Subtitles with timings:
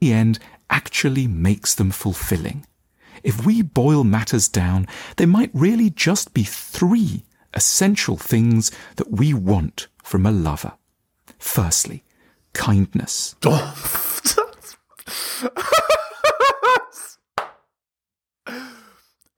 [0.00, 0.38] the end
[0.68, 2.66] actually makes them fulfilling.
[3.22, 4.86] If we boil matters down,
[5.16, 10.72] there might really just be three essential things that we want from a lover.
[11.38, 12.04] Firstly,
[12.52, 13.36] kindness.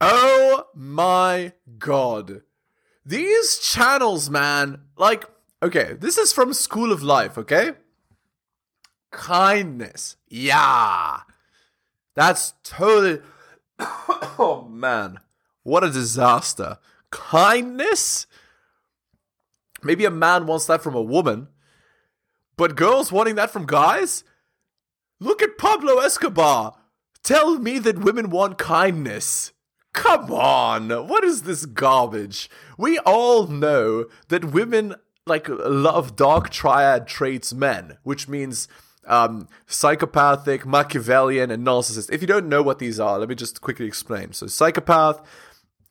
[0.01, 2.43] oh my god.
[3.05, 5.25] These channels, man, like,
[5.63, 7.73] okay, this is from School of Life, okay?
[9.13, 10.17] Kindness.
[10.29, 11.21] Yeah.
[12.15, 13.21] That's totally.
[13.79, 15.21] oh, man.
[15.63, 16.79] What a disaster.
[17.11, 18.27] Kindness?
[19.83, 21.49] Maybe a man wants that from a woman,
[22.57, 24.23] but girls wanting that from guys?
[25.19, 26.77] Look at Pablo Escobar.
[27.23, 29.53] Tell me that women want kindness.
[29.93, 32.49] Come on, what is this garbage?
[32.79, 34.95] We all know that women
[35.27, 38.69] like love dark triad traits men, which means
[39.07, 42.13] um, psychopathic, Machiavellian, and narcissist.
[42.13, 44.33] If you don't know what these are, let me just quickly explain.
[44.33, 45.21] So, psychopath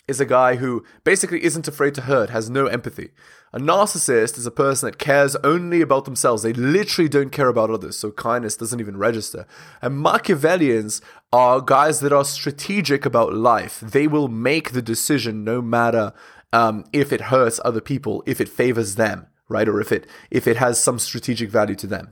[0.07, 3.11] is a guy who basically isn't afraid to hurt, has no empathy.
[3.53, 6.41] A narcissist is a person that cares only about themselves.
[6.41, 9.45] They literally don't care about others, so kindness doesn't even register.
[9.81, 11.01] And Machiavellians
[11.33, 13.81] are guys that are strategic about life.
[13.81, 16.13] They will make the decision no matter
[16.53, 19.67] um, if it hurts other people, if it favors them, right?
[19.67, 22.09] Or if it if it has some strategic value to them.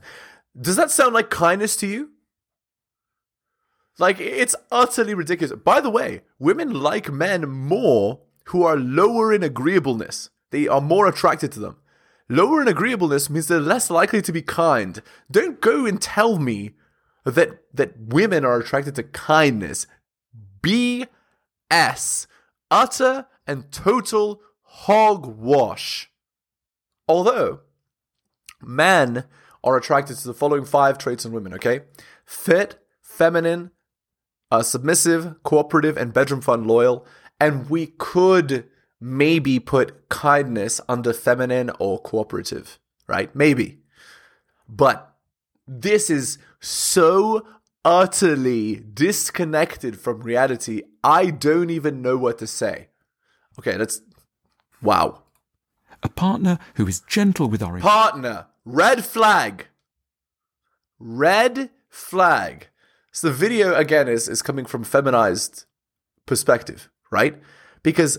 [0.58, 2.10] Does that sound like kindness to you?
[3.98, 5.56] Like it's utterly ridiculous.
[5.62, 10.30] By the way, women like men more who are lower in agreeableness.
[10.50, 11.76] They are more attracted to them.
[12.28, 15.02] Lower in agreeableness means they're less likely to be kind.
[15.30, 16.74] Don't go and tell me
[17.24, 19.86] that that women are attracted to kindness.
[20.62, 22.26] BS.
[22.70, 26.10] Utter and total hogwash.
[27.08, 27.60] Although
[28.62, 29.24] men
[29.62, 31.80] are attracted to the following five traits in women, okay?
[32.24, 33.70] Fit, feminine,
[34.50, 37.06] uh, submissive, cooperative, and bedroom fun loyal.
[37.38, 38.68] And we could
[39.00, 43.34] maybe put kindness under feminine or cooperative, right?
[43.34, 43.78] Maybe.
[44.68, 45.14] But
[45.66, 47.46] this is so
[47.84, 50.82] utterly disconnected from reality.
[51.02, 52.88] I don't even know what to say.
[53.58, 54.02] Okay, let's.
[54.82, 55.22] Wow.
[56.02, 58.46] A partner who is gentle with our partner.
[58.64, 59.66] Red flag.
[60.98, 62.68] Red flag.
[63.12, 65.64] So the video again is is coming from feminized
[66.26, 67.40] perspective, right?
[67.82, 68.18] Because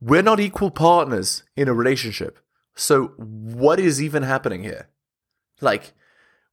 [0.00, 2.38] we're not equal partners in a relationship.
[2.74, 4.88] So what is even happening here?
[5.60, 5.92] Like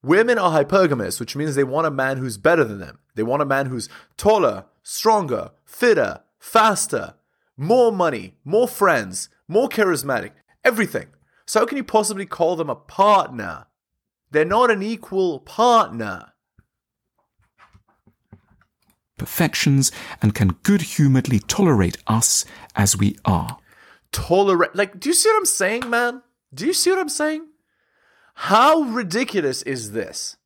[0.03, 2.99] women are hypergamous, which means they want a man who's better than them.
[3.15, 3.87] They want a man who's
[4.17, 7.15] taller, stronger, fitter, faster,
[7.55, 10.31] more money, more friends, more charismatic,
[10.63, 11.07] everything.
[11.47, 13.67] So how can you possibly call them a partner?
[14.31, 16.33] They're not an equal partner
[19.17, 19.91] perfections
[20.21, 23.57] and can good humoredly tolerate us as we are.
[24.11, 26.21] Tolerate, like, do you see what I'm saying, man?
[26.53, 27.47] Do you see what I'm saying?
[28.35, 30.37] How ridiculous is this?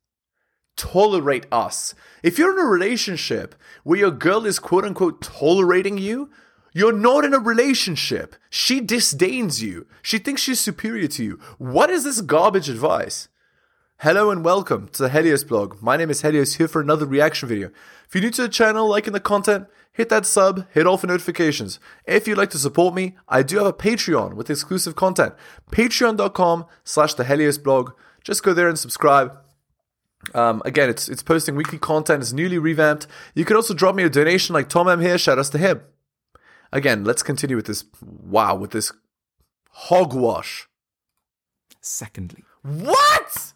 [0.76, 1.94] Tolerate us.
[2.22, 3.54] If you're in a relationship
[3.84, 6.30] where your girl is quote unquote tolerating you,
[6.72, 8.34] you're not in a relationship.
[8.50, 9.86] She disdains you.
[10.00, 11.40] She thinks she's superior to you.
[11.58, 13.28] What is this garbage advice?
[13.98, 15.80] Hello and welcome to the Helios blog.
[15.80, 17.70] My name is Helios here for another reaction video.
[18.08, 21.06] If you're new to the channel, liking the content, hit that sub, hit all for
[21.06, 21.78] notifications.
[22.04, 25.34] If you'd like to support me, I do have a Patreon with exclusive content.
[25.70, 27.92] Patreon.com slash the Helios blog.
[28.24, 29.36] Just go there and subscribe.
[30.34, 33.08] Um, again, it's it's posting weekly content, it's newly revamped.
[33.34, 35.80] You could also drop me a donation like Tom M here, shout outs to him.
[36.72, 38.92] Again, let's continue with this wow, with this
[39.70, 40.68] hogwash.
[41.80, 42.44] Secondly.
[42.62, 43.52] What?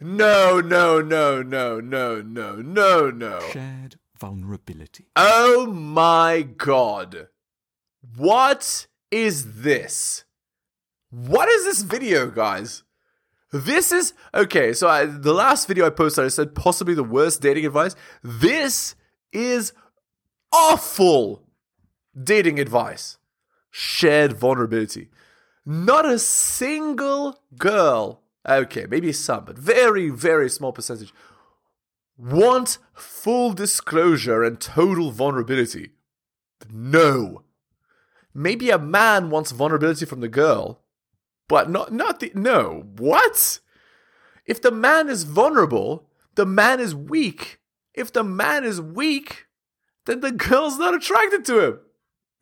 [0.00, 3.40] No, no, no, no, no, no, no, no.
[3.52, 5.06] Shared vulnerability.
[5.16, 7.28] Oh my god.
[8.16, 10.24] What is this?
[11.10, 12.84] What is this video, guys?
[13.52, 14.72] This is okay.
[14.72, 17.94] So I, the last video I posted, I said possibly the worst dating advice.
[18.22, 18.94] This
[19.32, 19.72] is
[20.52, 21.42] awful
[22.20, 23.18] dating advice.
[23.70, 25.10] Shared vulnerability.
[25.64, 31.12] Not a single girl okay, maybe some, but very, very small percentage,
[32.16, 35.90] want full disclosure and total vulnerability.
[36.70, 37.42] No.
[38.34, 40.80] Maybe a man wants vulnerability from the girl,
[41.48, 42.86] but not not the no.
[42.96, 43.58] What?
[44.46, 47.60] If the man is vulnerable, the man is weak.
[47.94, 49.46] If the man is weak,
[50.06, 51.80] then the girl's not attracted to him.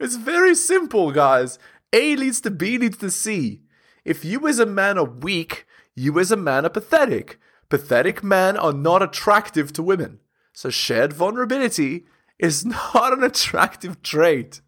[0.00, 1.58] It's very simple, guys.
[1.92, 3.60] A leads to B leads to C.
[4.04, 7.38] If you as a man are weak, you as a man are pathetic.
[7.68, 10.20] Pathetic men are not attractive to women.
[10.54, 12.06] So shared vulnerability
[12.38, 12.64] is
[12.94, 14.62] not an attractive trait.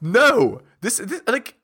[0.00, 1.56] No, this, this like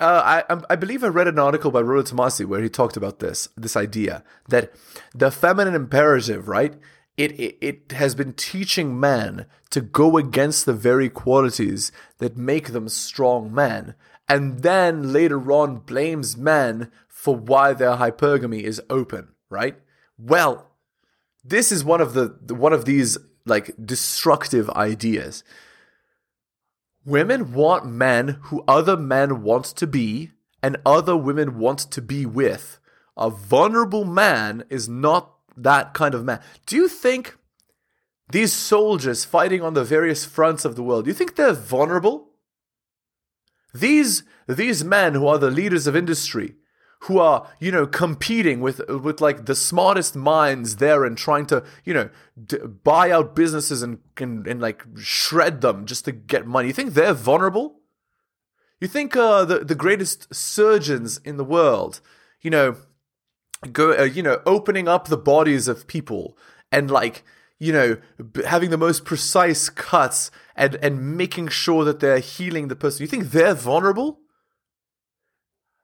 [0.00, 3.20] uh, I I believe I read an article by Rollo Tomassi where he talked about
[3.20, 4.72] this this idea that
[5.14, 6.74] the feminine imperative, right?
[7.16, 12.68] It, it it has been teaching men to go against the very qualities that make
[12.68, 13.94] them strong men,
[14.28, 19.76] and then later on blames men for why their hypergamy is open, right?
[20.18, 20.70] Well,
[21.44, 25.44] this is one of the one of these like destructive ideas
[27.04, 30.30] Women want men who other men want to be
[30.62, 32.78] and other women want to be with.
[33.16, 36.40] A vulnerable man is not that kind of man.
[36.66, 37.36] Do you think
[38.30, 42.30] these soldiers fighting on the various fronts of the world, do you think they're vulnerable?
[43.74, 46.56] These these men who are the leaders of industry,
[47.02, 51.64] who are you know competing with with like the smartest minds there and trying to
[51.84, 52.08] you know
[52.44, 56.74] d- buy out businesses and, and and like shred them just to get money you
[56.74, 57.80] think they're vulnerable
[58.80, 62.00] you think uh, the the greatest surgeons in the world
[62.40, 62.76] you know
[63.70, 66.36] go uh, you know opening up the bodies of people
[66.70, 67.24] and like
[67.58, 67.96] you know
[68.46, 73.06] having the most precise cuts and and making sure that they're healing the person you
[73.06, 74.18] think they're vulnerable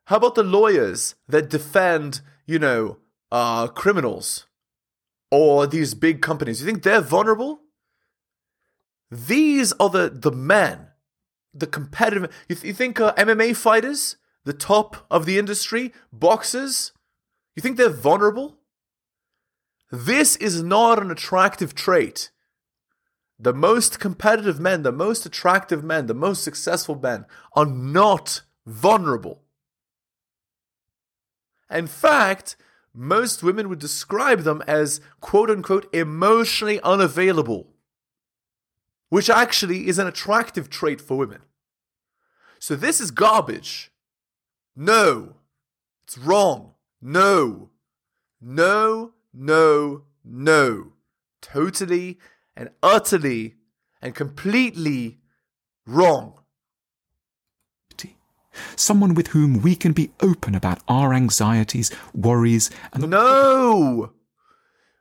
[0.08, 2.96] how about the lawyers that defend, you know,
[3.30, 4.46] uh, criminals
[5.30, 6.62] or these big companies?
[6.62, 7.60] You think they're vulnerable?
[9.10, 10.86] These are the, the men,
[11.52, 12.32] the competitive.
[12.48, 14.16] You, th- you think uh, MMA fighters,
[14.46, 16.92] the top of the industry, boxers,
[17.58, 18.56] you think they're vulnerable?
[19.90, 22.30] This is not an attractive trait.
[23.36, 27.24] The most competitive men, the most attractive men, the most successful men
[27.54, 29.42] are not vulnerable.
[31.68, 32.54] In fact,
[32.94, 37.74] most women would describe them as quote unquote emotionally unavailable,
[39.08, 41.40] which actually is an attractive trait for women.
[42.60, 43.90] So this is garbage.
[44.76, 45.34] No.
[46.04, 46.74] It's wrong.
[47.00, 47.70] No.
[48.40, 50.92] No, no, no.
[51.40, 52.18] Totally
[52.56, 53.56] and utterly
[54.00, 55.18] and completely
[55.86, 56.38] wrong
[58.76, 63.10] someone with whom we can be open about our anxieties, worries, and.
[63.10, 64.12] No!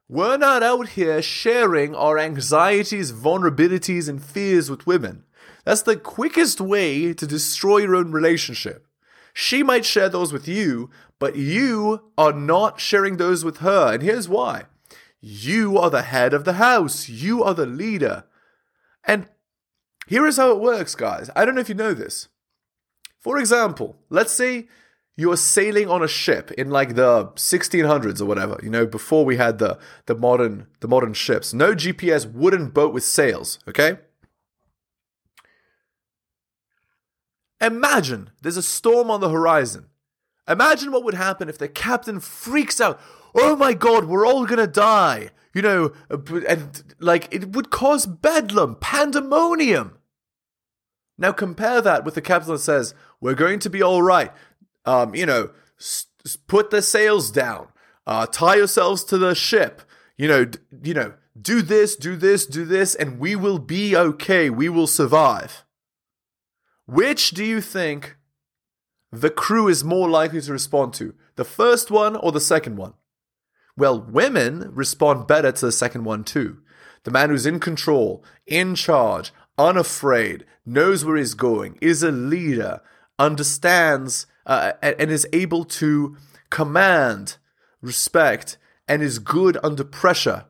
[0.09, 5.25] We're not out here sharing our anxieties, vulnerabilities, and fears with women.
[5.65, 8.86] That's the quickest way to destroy your own relationship.
[9.39, 10.89] She might share those with you,
[11.19, 13.93] but you are not sharing those with her.
[13.93, 14.63] And here's why
[15.21, 18.23] you are the head of the house, you are the leader.
[19.03, 19.27] And
[20.07, 21.29] here is how it works, guys.
[21.35, 22.29] I don't know if you know this.
[23.19, 24.69] For example, let's say
[25.15, 29.37] you're sailing on a ship in like the 1600s or whatever, you know, before we
[29.37, 31.53] had the the modern the modern ships.
[31.53, 33.99] No GPS wooden boat with sails, okay?
[37.59, 39.87] Imagine there's a storm on the horizon.
[40.47, 42.99] Imagine what would happen if the captain freaks out.
[43.35, 45.29] Oh my god, we're all gonna die.
[45.53, 45.91] You know,
[46.47, 49.97] and like it would cause bedlam, pandemonium.
[51.17, 54.31] Now compare that with the captain that says, "We're going to be all right."
[54.85, 55.49] Um, you know,
[55.79, 56.05] s-
[56.47, 57.69] put the sails down,
[58.05, 59.81] uh, tie yourselves to the ship.
[60.15, 63.95] You know, d- you know, do this, do this, do this, and we will be
[63.95, 64.49] okay.
[64.51, 65.63] We will survive.
[66.87, 68.15] Which do you think
[69.11, 71.13] the crew is more likely to respond to?
[71.35, 72.93] The first one or the second one?
[73.75, 76.59] Well, women respond better to the second one too.
[77.03, 82.79] The man who's in control, in charge, unafraid, knows where he's going, is a leader,
[83.19, 86.15] understands uh, and is able to
[86.49, 87.35] command
[87.81, 90.45] respect and is good under pressure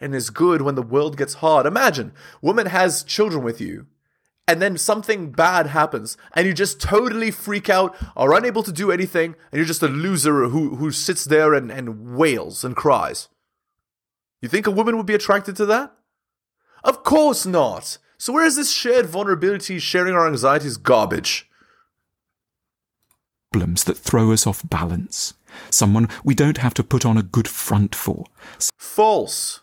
[0.00, 1.66] and is good when the world gets hard.
[1.66, 3.86] Imagine, woman has children with you
[4.46, 8.90] and then something bad happens and you just totally freak out, are unable to do
[8.90, 13.28] anything, and you're just a loser who, who sits there and, and wails and cries.
[14.42, 15.94] You think a woman would be attracted to that?
[16.82, 17.98] Of course not.
[18.18, 21.48] So where is this shared vulnerability, sharing our anxieties garbage?
[23.52, 25.34] Problems that throw us off balance.
[25.70, 28.26] Someone we don't have to put on a good front for.
[28.76, 29.60] False.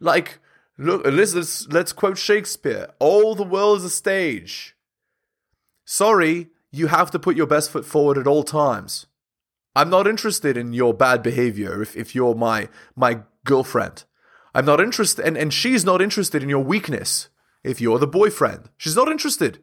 [0.00, 0.40] Like,
[0.78, 2.88] look, let's, let's, quote Shakespeare.
[2.98, 4.76] All the world is a stage.
[5.84, 9.06] Sorry, you have to put your best foot forward at all times.
[9.76, 14.04] I'm not interested in your bad behavior if, if you're my my girlfriend.
[14.54, 17.28] I'm not interested, and, and she's not interested in your weakness
[17.64, 18.70] if you're the boyfriend.
[18.76, 19.58] She's not interested.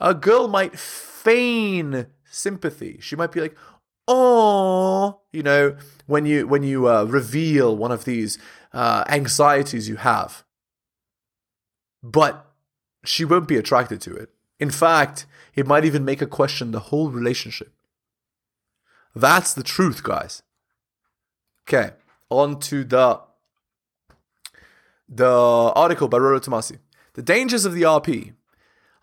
[0.00, 2.98] A girl might feign sympathy.
[3.00, 3.56] She might be like,
[4.08, 8.38] oh, you know, when you when you uh, reveal one of these
[8.72, 10.44] uh, anxieties you have.
[12.02, 12.46] But
[13.04, 14.30] she won't be attracted to it.
[14.58, 17.72] In fact, it might even make her question the whole relationship.
[19.14, 20.42] That's the truth, guys.
[21.68, 21.90] Okay,
[22.30, 23.20] on to the
[25.08, 26.78] the article by Rollo Tomassi.
[27.14, 28.32] The dangers of the RP.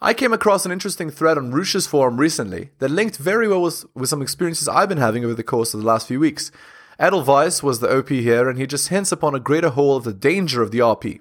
[0.02, 3.84] I came across an interesting thread on Roosh's forum recently that linked very well with,
[3.94, 6.54] with some experiences I've been having over the course of the last few weeks.
[6.98, 10.14] Edelweiss was the OP here, and he just hints upon a greater whole of the
[10.14, 11.20] danger of the RP.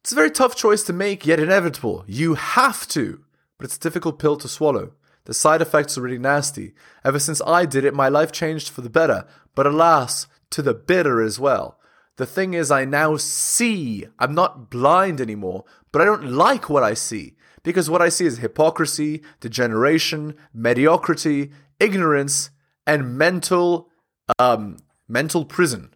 [0.00, 2.04] It's a very tough choice to make, yet inevitable.
[2.06, 3.24] You have to,
[3.58, 4.92] but it's a difficult pill to swallow.
[5.24, 6.72] The side effects are really nasty.
[7.04, 10.72] Ever since I did it, my life changed for the better, but alas, to the
[10.72, 11.77] bitter as well.
[12.18, 14.04] The thing is, I now see.
[14.18, 17.36] I'm not blind anymore, but I don't like what I see.
[17.62, 22.50] Because what I see is hypocrisy, degeneration, mediocrity, ignorance,
[22.88, 23.88] and mental,
[24.36, 25.94] um, mental prison.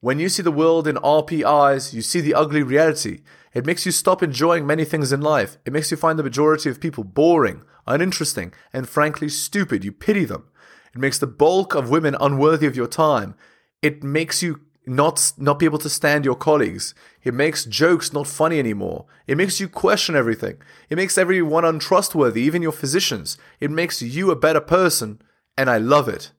[0.00, 3.20] When you see the world in RP eyes, you see the ugly reality.
[3.52, 5.58] It makes you stop enjoying many things in life.
[5.66, 9.84] It makes you find the majority of people boring, uninteresting, and frankly stupid.
[9.84, 10.48] You pity them.
[10.94, 13.34] It makes the bulk of women unworthy of your time.
[13.82, 16.94] It makes you not not be able to stand your colleagues.
[17.22, 19.06] It makes jokes not funny anymore.
[19.26, 20.56] It makes you question everything.
[20.90, 23.38] It makes everyone untrustworthy, even your physicians.
[23.60, 25.22] It makes you a better person,
[25.56, 26.32] and I love it.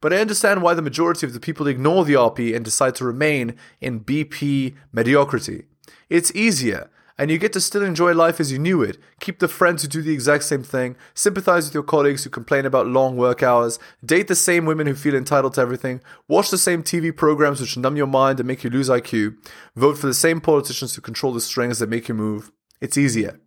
[0.00, 3.04] But I understand why the majority of the people ignore the RP and decide to
[3.04, 5.64] remain in BP mediocrity.
[6.08, 8.98] It's easier and you get to still enjoy life as you knew it.
[9.20, 12.66] Keep the friends who do the exact same thing, sympathize with your colleagues who complain
[12.66, 16.58] about long work hours, date the same women who feel entitled to everything, watch the
[16.58, 19.36] same TV programs which numb your mind and make you lose IQ,
[19.76, 22.50] vote for the same politicians who control the strings that make you move.
[22.80, 23.40] It's easier.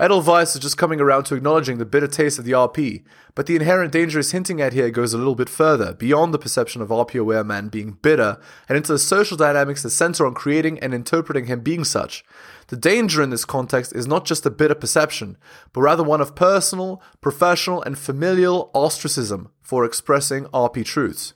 [0.00, 3.04] Edelweiss is just coming around to acknowledging the bitter taste of the RP,
[3.34, 6.38] but the inherent danger he's hinting at here goes a little bit further, beyond the
[6.38, 10.32] perception of RP aware man being bitter, and into the social dynamics that center on
[10.32, 12.24] creating and interpreting him being such.
[12.68, 15.36] The danger in this context is not just a bitter perception,
[15.74, 21.34] but rather one of personal, professional, and familial ostracism for expressing RP truths.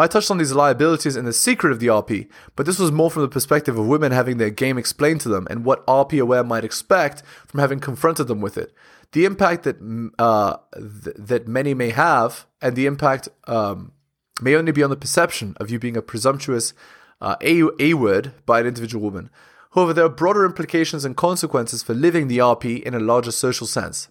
[0.00, 2.26] I touched on these liabilities in The Secret of the RP,
[2.56, 5.46] but this was more from the perspective of women having their game explained to them
[5.50, 8.72] and what RP aware might expect from having confronted them with it.
[9.12, 9.76] The impact that
[10.18, 13.92] uh, th- that many may have, and the impact um,
[14.40, 16.72] may only be on the perception of you being a presumptuous
[17.20, 19.28] uh, a word by an individual woman.
[19.74, 23.66] However, there are broader implications and consequences for living the RP in a larger social
[23.66, 24.08] sense.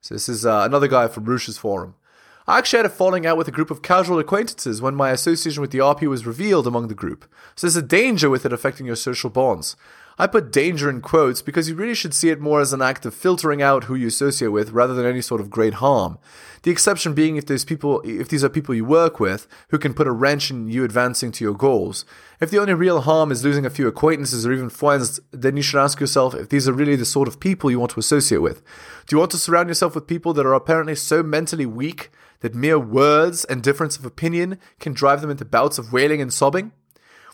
[0.00, 1.96] So this is uh, another guy from Roosh's forum.
[2.46, 5.62] I actually had a falling out with a group of casual acquaintances when my association
[5.62, 7.24] with the RP was revealed among the group,
[7.56, 9.76] so there's a danger with it affecting your social bonds.
[10.18, 13.06] I put danger in quotes because you really should see it more as an act
[13.06, 16.18] of filtering out who you associate with rather than any sort of great harm.
[16.62, 19.94] The exception being if there's people if these are people you work with who can
[19.94, 22.04] put a wrench in you advancing to your goals.
[22.40, 25.62] If the only real harm is losing a few acquaintances or even friends, then you
[25.62, 28.42] should ask yourself if these are really the sort of people you want to associate
[28.42, 28.62] with.
[29.06, 32.10] Do you want to surround yourself with people that are apparently so mentally weak
[32.40, 36.32] that mere words and difference of opinion can drive them into bouts of wailing and
[36.32, 36.72] sobbing?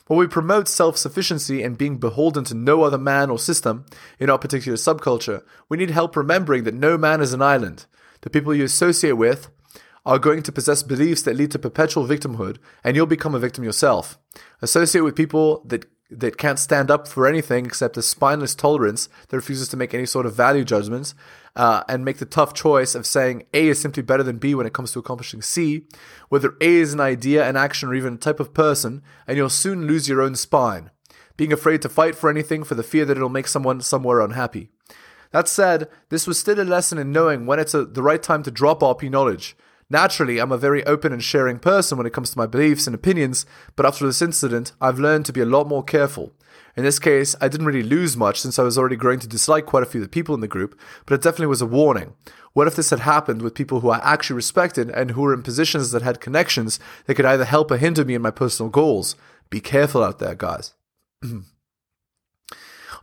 [0.07, 3.87] While we promote self sufficiency and being beholden to no other man or system
[4.19, 7.87] in our particular subculture, we need help remembering that no man is an island.
[8.23, 9.51] The people you associate with
[10.05, 13.63] are going to possess beliefs that lead to perpetual victimhood, and you'll become a victim
[13.63, 14.19] yourself.
[14.61, 19.37] Associate with people that that can't stand up for anything except a spineless tolerance that
[19.37, 21.15] refuses to make any sort of value judgments
[21.57, 24.67] uh, and make the tough choice of saying A is simply better than B when
[24.67, 25.87] it comes to accomplishing C,
[26.29, 29.49] whether A is an idea, an action, or even a type of person, and you'll
[29.49, 30.91] soon lose your own spine,
[31.37, 34.71] being afraid to fight for anything for the fear that it'll make someone somewhere unhappy.
[35.33, 38.43] That said, this was still a lesson in knowing when it's a, the right time
[38.45, 39.57] to drop RP knowledge
[39.91, 42.95] Naturally, I'm a very open and sharing person when it comes to my beliefs and
[42.95, 43.45] opinions,
[43.75, 46.33] but after this incident, I've learned to be a lot more careful.
[46.77, 49.67] In this case, I didn't really lose much since I was already growing to dislike
[49.67, 52.15] quite a few of the people in the group, but it definitely was a warning.
[52.53, 55.43] What if this had happened with people who I actually respected and who were in
[55.43, 59.17] positions that had connections that could either help or hinder me in my personal goals?
[59.51, 60.75] Be careful out there, guys.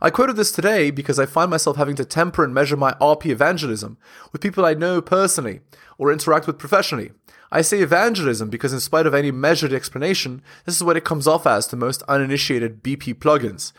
[0.00, 3.26] I quoted this today because I find myself having to temper and measure my RP
[3.26, 3.98] evangelism
[4.32, 5.60] with people I know personally
[5.98, 7.10] or interact with professionally.
[7.50, 11.26] I say evangelism because, in spite of any measured explanation, this is what it comes
[11.26, 13.72] off as to most uninitiated BP plugins.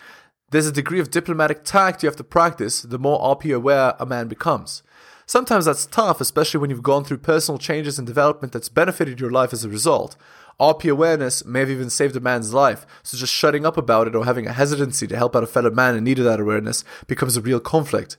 [0.51, 4.05] There's a degree of diplomatic tact you have to practice the more RP aware a
[4.05, 4.83] man becomes.
[5.25, 9.29] Sometimes that's tough, especially when you've gone through personal changes and development that's benefited your
[9.29, 10.17] life as a result.
[10.59, 14.15] RP awareness may have even saved a man's life, so just shutting up about it
[14.15, 16.83] or having a hesitancy to help out a fellow man in need of that awareness
[17.07, 18.17] becomes a real conflict.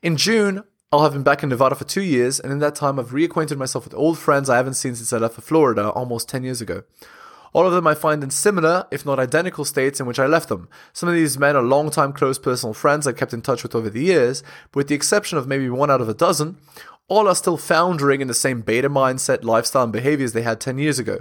[0.00, 2.98] In June, I'll have been back in Nevada for two years, and in that time,
[2.98, 6.28] I've reacquainted myself with old friends I haven't seen since I left for Florida almost
[6.28, 6.84] 10 years ago.
[7.52, 10.48] All of them I find in similar, if not identical, states in which I left
[10.48, 10.68] them.
[10.92, 13.90] Some of these men are long-time close personal friends I kept in touch with over
[13.90, 16.58] the years, but with the exception of maybe one out of a dozen,
[17.10, 20.78] all are still foundering in the same beta mindset, lifestyle, and behaviors they had 10
[20.78, 21.18] years ago.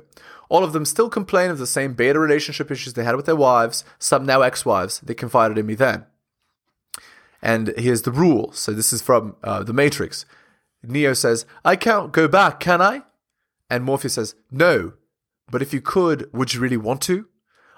[0.48, 3.36] All of them still complain of the same beta relationship issues they had with their
[3.36, 5.00] wives, some now ex wives.
[5.00, 6.05] They confided in me then.
[7.41, 8.51] And here's the rule.
[8.53, 10.25] So this is from uh, The Matrix.
[10.84, 13.01] Neo says, I can't go back, can I?
[13.69, 14.93] And Morpheus says, No.
[15.51, 17.27] But if you could, would you really want to?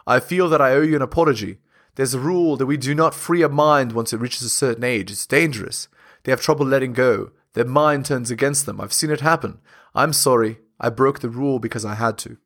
[0.05, 1.59] I feel that I owe you an apology.
[1.95, 4.83] There's a rule that we do not free a mind once it reaches a certain
[4.83, 5.11] age.
[5.11, 5.87] It's dangerous.
[6.23, 7.31] They have trouble letting go.
[7.53, 8.79] Their mind turns against them.
[8.79, 9.59] I've seen it happen.
[9.93, 10.59] I'm sorry.
[10.79, 12.37] I broke the rule because I had to.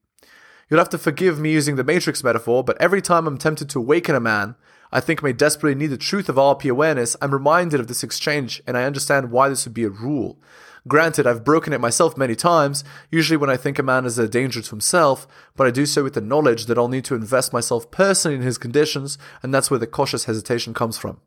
[0.70, 3.80] You'll have to forgive me using the Matrix metaphor, but every time I'm tempted to
[3.80, 4.56] awaken a man,
[4.92, 8.64] I think may desperately need the truth of RP awareness, I'm reminded of this exchange
[8.66, 10.40] and I understand why this would be a rule.
[10.88, 14.28] Granted, I've broken it myself many times, usually when I think a man is a
[14.28, 17.54] danger to himself, but I do so with the knowledge that I'll need to invest
[17.54, 21.20] myself personally in his conditions, and that's where the cautious hesitation comes from.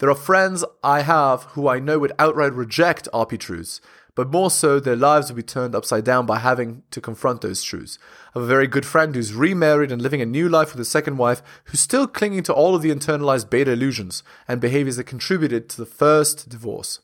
[0.00, 3.82] There are friends I have who I know would outright reject RP truths,
[4.14, 7.62] but more so, their lives would be turned upside down by having to confront those
[7.62, 7.98] truths.
[8.34, 10.86] I have a very good friend who's remarried and living a new life with a
[10.86, 15.04] second wife who's still clinging to all of the internalized beta illusions and behaviors that
[15.04, 17.00] contributed to the first divorce.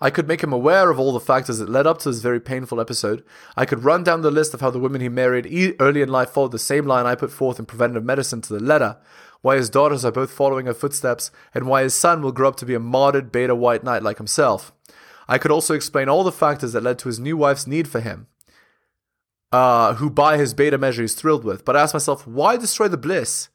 [0.00, 2.40] I could make him aware of all the factors that led up to this very
[2.40, 3.24] painful episode.
[3.56, 6.30] I could run down the list of how the women he married early in life
[6.30, 8.98] followed the same line I put forth in preventative medicine to the letter,
[9.44, 12.56] why his daughters are both following her footsteps, and why his son will grow up
[12.56, 14.72] to be a martyred beta white knight like himself.
[15.28, 18.00] I could also explain all the factors that led to his new wife's need for
[18.00, 18.26] him,
[19.52, 21.62] uh, who by his beta measure he's thrilled with.
[21.62, 23.50] But I ask myself, why destroy the bliss?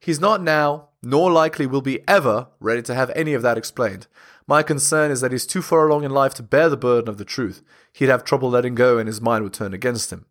[0.00, 4.06] He's not now, nor likely will be ever, ready to have any of that explained.
[4.46, 7.18] My concern is that he's too far along in life to bear the burden of
[7.18, 7.62] the truth.
[7.92, 10.24] He'd have trouble letting go, and his mind would turn against him.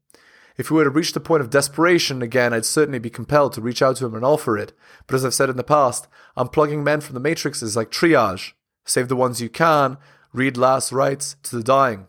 [0.58, 3.62] If he were to reach the point of desperation again, I'd certainly be compelled to
[3.62, 4.74] reach out to him and offer it.
[5.08, 8.54] But as I've said in the past, unplugging men from the matrix is like triage.
[8.86, 9.98] Save the ones you can,
[10.32, 12.08] read last rites to the dying.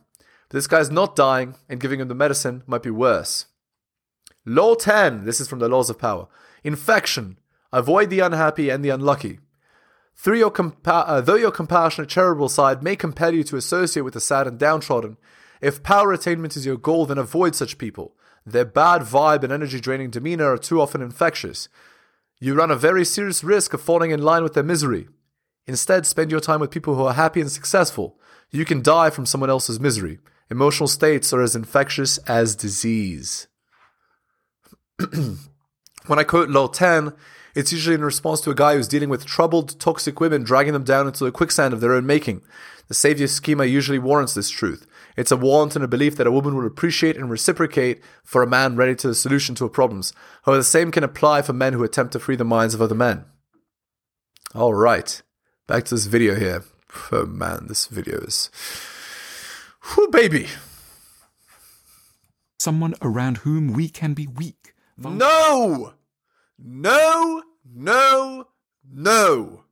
[0.48, 3.46] But this guy's not dying, and giving him the medicine might be worse.
[4.44, 6.28] Law 10, this is from the Laws of Power.
[6.62, 7.38] Infection.
[7.72, 9.38] Avoid the unhappy and the unlucky.
[10.26, 14.20] Your compa- uh, though your compassionate, charitable side may compel you to associate with the
[14.20, 15.16] sad and downtrodden,
[15.60, 18.13] if power attainment is your goal, then avoid such people.
[18.46, 21.68] Their bad vibe and energy draining demeanor are too often infectious.
[22.40, 25.08] You run a very serious risk of falling in line with their misery.
[25.66, 28.18] Instead, spend your time with people who are happy and successful.
[28.50, 30.18] You can die from someone else's misery.
[30.50, 33.48] Emotional states are as infectious as disease.
[36.06, 37.14] when I quote 10,
[37.54, 40.84] it's usually in response to a guy who's dealing with troubled, toxic women, dragging them
[40.84, 42.42] down into the quicksand of their own making.
[42.88, 44.86] The savior schema usually warrants this truth.
[45.16, 48.46] It's a want and a belief that a woman will appreciate and reciprocate for a
[48.46, 50.12] man ready to the solution to her problems.
[50.42, 52.94] However, the same can apply for men who attempt to free the minds of other
[52.94, 53.24] men.
[54.54, 55.22] All right.
[55.66, 56.64] Back to this video here.
[57.10, 58.50] Oh man, this video is.
[59.82, 60.48] Whew, baby.
[62.58, 64.74] Someone around whom we can be weak.
[64.96, 65.94] No!
[66.58, 68.48] No, no,
[68.88, 69.64] no.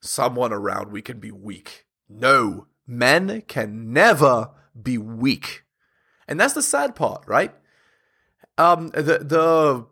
[0.00, 1.86] Someone around we can be weak.
[2.08, 5.64] No, men can never be weak.
[6.28, 7.54] And that's the sad part, right?
[8.58, 9.86] Um, the, the,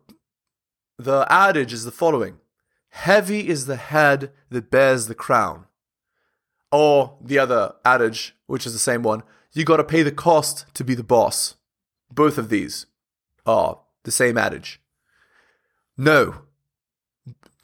[0.99, 2.39] the adage is the following
[2.91, 5.67] Heavy is the head that bears the crown.
[6.71, 10.85] Or the other adage, which is the same one, you gotta pay the cost to
[10.85, 11.57] be the boss.
[12.11, 12.87] Both of these
[13.47, 14.81] are the same adage.
[15.97, 16.43] No,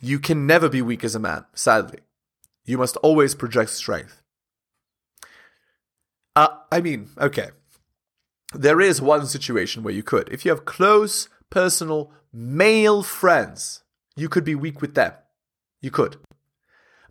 [0.01, 2.01] you can never be weak as a man, sadly.
[2.65, 4.20] You must always project strength.
[6.37, 7.51] Uh, I mean, okay.
[8.53, 10.29] There is one situation where you could.
[10.31, 13.83] If you have close, personal, male friends,
[14.17, 15.13] you could be weak with them.
[15.81, 16.17] You could.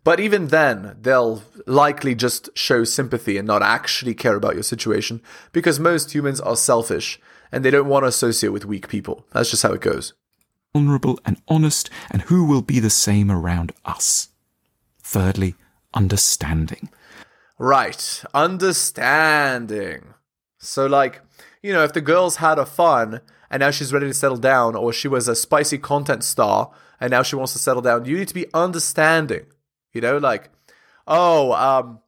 [0.03, 5.21] But even then, they'll likely just show sympathy and not actually care about your situation
[5.51, 7.19] because most humans are selfish
[7.51, 9.25] and they don't want to associate with weak people.
[9.31, 10.13] That's just how it goes.
[10.73, 14.29] Vulnerable and honest, and who will be the same around us.
[15.01, 15.55] Thirdly,
[15.95, 16.89] understanding.
[17.61, 20.13] Right, understanding.
[20.59, 21.21] So, like,
[21.61, 23.19] you know, if the girl's had a fun
[23.51, 27.11] and now she's ready to settle down, or she was a spicy content star and
[27.11, 29.45] now she wants to settle down, you need to be understanding.
[29.91, 30.51] You know, like,
[31.05, 31.99] oh, um,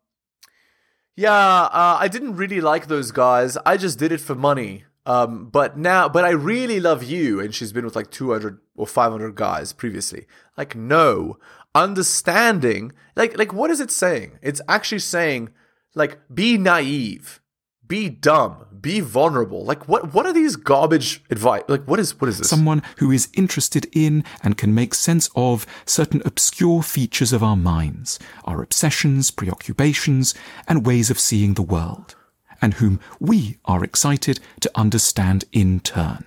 [1.18, 3.58] yeah, uh, I didn't really like those guys.
[3.66, 4.86] I just did it for money.
[5.06, 7.42] Um, but now, but I really love you.
[7.42, 10.28] And she's been with like 200 or 500 guys previously.
[10.58, 11.38] Like, no,
[11.76, 14.40] understanding, like, like, what is it saying?
[14.42, 15.50] It's actually saying,
[15.96, 17.42] like be naive,
[17.88, 19.64] be dumb, be vulnerable.
[19.66, 21.64] Like what what are these garbage advice?
[21.68, 22.50] Like what is what is this?
[22.50, 27.58] Someone who is interested in and can make sense of certain obscure features of our
[27.58, 30.34] minds, our obsessions, preoccupations,
[30.68, 32.16] and ways of seeing the world,
[32.62, 36.24] and whom we are excited to understand in turn.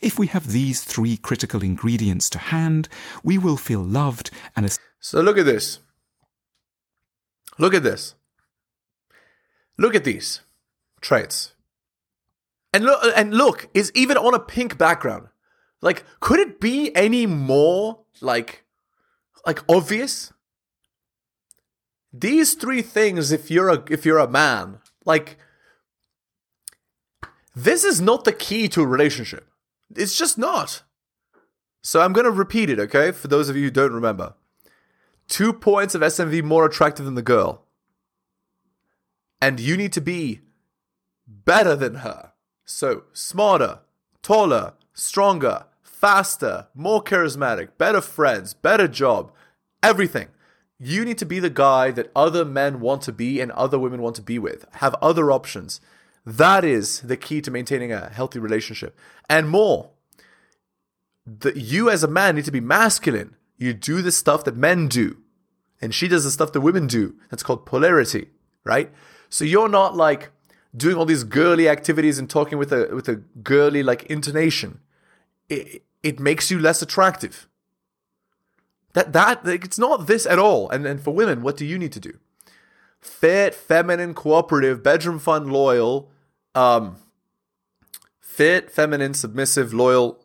[0.00, 2.88] If we have these three critical ingredients to hand,
[3.22, 4.76] we will feel loved and.
[5.00, 5.80] So look at this.
[7.58, 8.14] Look at this.
[9.78, 10.40] Look at these
[11.00, 11.52] traits.
[12.72, 15.28] And look, and look, is even on a pink background.
[15.80, 18.64] Like, could it be any more like,
[19.46, 20.32] like obvious?
[22.12, 25.36] These three things, if you're a if you're a man, like,
[27.54, 29.48] this is not the key to a relationship.
[29.96, 30.82] It's just not.
[31.82, 33.12] So I'm going to repeat it, okay?
[33.12, 34.34] For those of you who don't remember.
[35.28, 37.64] Two points of SMV more attractive than the girl.
[39.40, 40.40] And you need to be
[41.26, 42.32] better than her.
[42.64, 43.80] So, smarter,
[44.22, 49.32] taller, stronger, faster, more charismatic, better friends, better job,
[49.82, 50.28] everything.
[50.78, 54.02] You need to be the guy that other men want to be and other women
[54.02, 54.66] want to be with.
[54.76, 55.80] Have other options.
[56.26, 58.96] That is the key to maintaining a healthy relationship.
[59.28, 59.90] And more,
[61.26, 63.36] that you as a man need to be masculine.
[63.56, 65.18] You do the stuff that men do,
[65.80, 67.14] and she does the stuff that women do.
[67.30, 68.28] That's called polarity,
[68.64, 68.90] right?
[69.28, 70.30] So you're not like
[70.76, 74.80] doing all these girly activities and talking with a with a girly like intonation.
[75.48, 77.48] It it makes you less attractive.
[78.94, 80.68] That that like, it's not this at all.
[80.70, 82.18] And and for women, what do you need to do?
[83.00, 86.10] Fit, feminine, cooperative, bedroom fun, loyal,
[86.54, 86.96] um,
[88.20, 90.24] fit, feminine, submissive, loyal,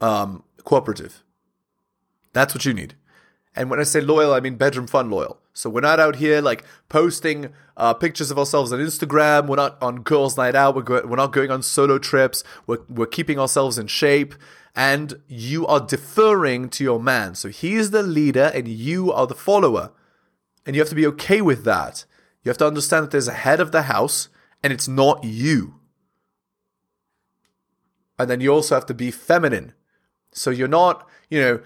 [0.00, 1.22] um, cooperative.
[2.32, 2.94] That's what you need.
[3.56, 5.40] And when I say loyal, I mean bedroom fun loyal.
[5.52, 9.48] So we're not out here like posting uh, pictures of ourselves on Instagram.
[9.48, 10.76] We're not on girls' night out.
[10.76, 12.44] We're, go- we're not going on solo trips.
[12.66, 14.34] We're, we're keeping ourselves in shape.
[14.76, 17.34] And you are deferring to your man.
[17.34, 19.90] So he's the leader and you are the follower.
[20.64, 22.04] And you have to be okay with that.
[22.44, 24.28] You have to understand that there's a head of the house
[24.62, 25.74] and it's not you.
[28.18, 29.72] And then you also have to be feminine.
[30.32, 31.60] So you're not, you know,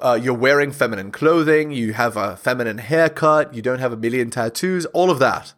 [0.00, 4.30] uh, you're wearing feminine clothing, you have a feminine haircut, you don't have a million
[4.30, 5.54] tattoos, all of that.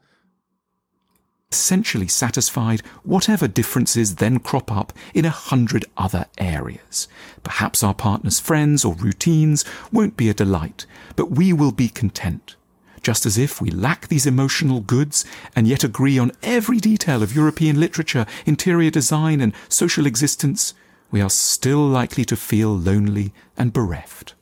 [1.50, 7.06] Essentially satisfied whatever differences then crop up in a hundred other areas.
[7.44, 10.84] Perhaps our partner's friends or routines won't be a delight,
[11.14, 12.56] but we will be content
[13.04, 17.36] just as if we lack these emotional goods and yet agree on every detail of
[17.36, 20.74] European literature, interior design, and social existence,
[21.10, 24.34] we are still likely to feel lonely and bereft.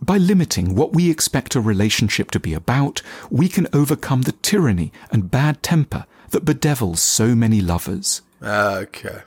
[0.00, 4.90] By limiting what we expect a relationship to be about, we can overcome the tyranny
[5.10, 8.22] and bad temper that bedevils so many lovers.
[8.42, 9.20] Okay.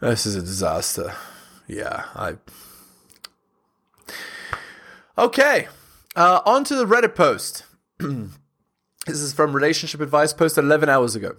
[0.00, 1.14] This is a disaster.
[1.66, 2.34] Yeah, I.
[5.16, 5.68] Okay.
[6.14, 7.64] Uh, on to the Reddit post.
[7.98, 11.36] this is from Relationship Advice, posted 11 hours ago.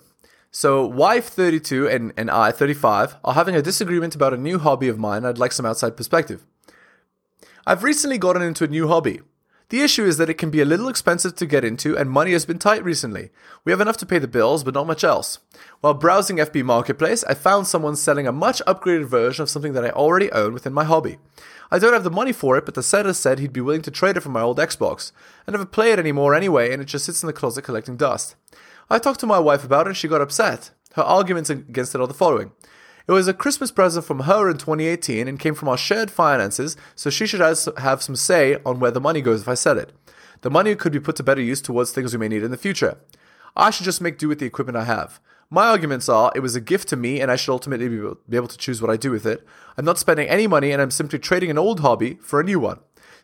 [0.50, 4.88] So, wife 32 and, and I, 35, are having a disagreement about a new hobby
[4.88, 5.26] of mine.
[5.26, 6.46] I'd like some outside perspective.
[7.66, 9.22] I've recently gotten into a new hobby.
[9.74, 12.34] The issue is that it can be a little expensive to get into, and money
[12.34, 13.32] has been tight recently.
[13.66, 15.40] We have enough to pay the bills, but not much else.
[15.82, 19.84] While browsing FB Marketplace, I found someone selling a much upgraded version of something that
[19.84, 21.18] I already own within my hobby.
[21.72, 23.90] I don't have the money for it, but the seller said he'd be willing to
[23.90, 25.12] trade it for my old Xbox.
[25.48, 28.36] I never play it anymore anyway, and it just sits in the closet collecting dust.
[28.92, 30.70] I talked to my wife about it, and she got upset.
[30.94, 32.52] Her arguments against it are the following.
[33.06, 36.78] It was a Christmas present from her in 2018 and came from our shared finances,
[36.96, 39.92] so she should have some say on where the money goes if I sell it.
[40.40, 42.58] The money could be put to better use towards things we may need in the
[42.58, 42.98] future.
[43.58, 45.20] I should just make do with the equipment I have.
[45.50, 48.48] My arguments are it was a gift to me and I should ultimately be able
[48.48, 49.46] to choose what I do with it.
[49.78, 52.60] I'm not spending any money and I'm simply trading an old hobby for a new
[52.60, 52.80] one.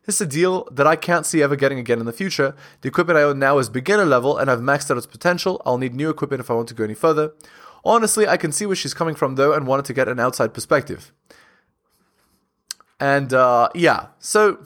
[0.05, 2.55] This is a deal that I can't see ever getting again in the future.
[2.81, 5.61] The equipment I own now is beginner level and I've maxed out its potential.
[5.65, 7.33] I'll need new equipment if I want to go any further.
[7.83, 10.53] Honestly, I can see where she's coming from though and wanted to get an outside
[10.53, 11.11] perspective.
[12.99, 14.65] And uh, yeah, so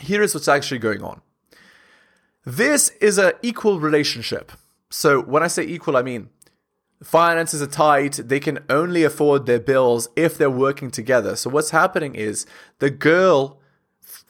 [0.00, 1.20] here is what's actually going on.
[2.44, 4.52] This is an equal relationship.
[4.90, 6.30] So when I say equal, I mean
[7.02, 8.12] finances are tight.
[8.24, 11.36] They can only afford their bills if they're working together.
[11.36, 12.46] So what's happening is
[12.78, 13.60] the girl,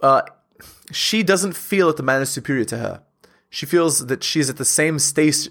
[0.02, 0.22] uh,
[0.90, 3.02] she doesn't feel that the man is superior to her.
[3.50, 5.50] She feels that she's at the same sta-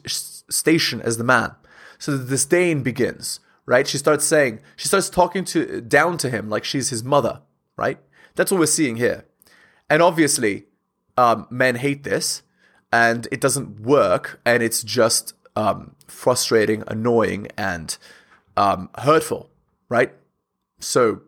[0.49, 1.55] station as the man.
[1.99, 3.87] So the disdain begins, right?
[3.87, 7.41] She starts saying, she starts talking to down to him like she's his mother,
[7.75, 7.99] right?
[8.35, 9.25] That's what we're seeing here.
[9.89, 10.65] And obviously,
[11.17, 12.43] um, men hate this.
[12.91, 17.97] and it doesn't work, and it's just um, frustrating, annoying, and
[18.55, 19.49] um, hurtful,
[19.89, 20.13] right?
[20.79, 21.21] So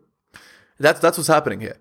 [0.78, 1.76] that's that's what's happening here.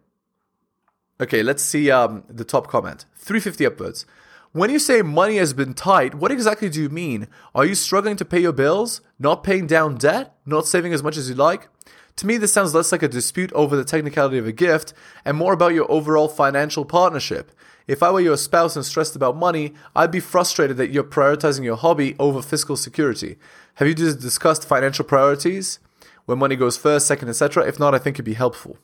[1.22, 3.06] Okay, let's see um, the top comment.
[3.16, 4.06] 350 upwards.
[4.52, 7.28] When you say money has been tight, what exactly do you mean?
[7.54, 9.00] Are you struggling to pay your bills?
[9.20, 10.36] Not paying down debt?
[10.44, 11.70] Not saving as much as you like?
[12.16, 15.38] To me, this sounds less like a dispute over the technicality of a gift and
[15.38, 17.52] more about your overall financial partnership.
[17.88, 21.64] If I were your spouse and stressed about money, I'd be frustrated that you're prioritizing
[21.64, 23.38] your hobby over fiscal security.
[23.76, 25.78] Have you discussed financial priorities?
[26.26, 27.68] When money goes first, second, etc.?
[27.68, 28.78] If not, I think it'd be helpful.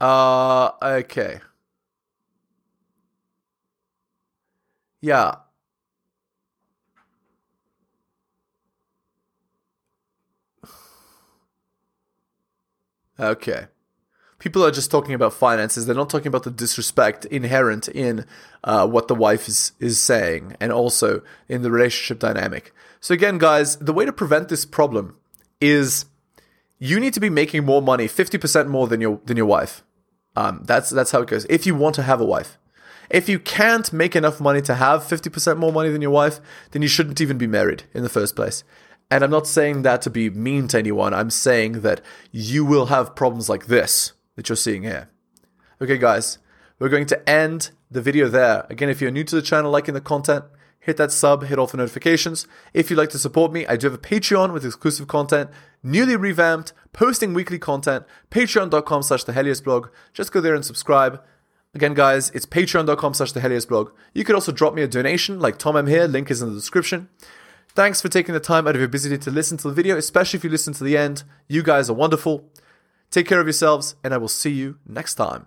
[0.00, 1.40] Uh, okay.
[5.02, 5.34] Yeah.
[13.18, 13.66] Okay.
[14.38, 15.86] People are just talking about finances.
[15.86, 18.26] They're not talking about the disrespect inherent in
[18.64, 22.72] uh, what the wife is, is saying and also in the relationship dynamic.
[23.00, 25.16] So, again, guys, the way to prevent this problem
[25.60, 26.06] is
[26.78, 29.84] you need to be making more money, 50% more than your, than your wife.
[30.34, 31.44] Um, that's, that's how it goes.
[31.48, 32.58] If you want to have a wife.
[33.10, 36.82] If you can't make enough money to have 50% more money than your wife, then
[36.82, 38.64] you shouldn't even be married in the first place.
[39.10, 41.12] And I'm not saying that to be mean to anyone.
[41.12, 45.10] I'm saying that you will have problems like this that you're seeing here.
[45.82, 46.38] Okay, guys,
[46.78, 48.66] we're going to end the video there.
[48.70, 50.44] Again, if you're new to the channel, liking the content,
[50.80, 52.46] hit that sub, hit all the notifications.
[52.72, 55.50] If you'd like to support me, I do have a Patreon with exclusive content,
[55.82, 59.88] newly revamped, posting weekly content, patreon.com slash the Helios blog.
[60.12, 61.22] Just go there and subscribe.
[61.74, 63.92] Again, guys, it's patreon.com slash the Helios blog.
[64.12, 66.54] You could also drop me a donation like Tom M here, link is in the
[66.54, 67.08] description.
[67.74, 69.96] Thanks for taking the time out of your busy day to listen to the video,
[69.96, 71.24] especially if you listen to the end.
[71.48, 72.44] You guys are wonderful.
[73.10, 75.46] Take care of yourselves, and I will see you next time.